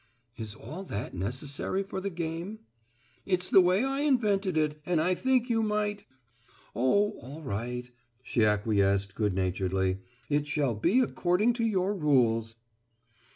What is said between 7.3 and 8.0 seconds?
right,"